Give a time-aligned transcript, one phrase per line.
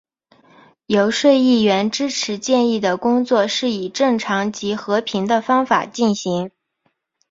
[0.87, 6.49] 游说议员支持建议的工作是以正常及和平的方法进行。